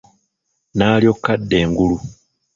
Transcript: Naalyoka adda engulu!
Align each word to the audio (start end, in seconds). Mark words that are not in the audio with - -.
Naalyoka 0.77 1.29
adda 1.35 1.55
engulu! 1.63 1.97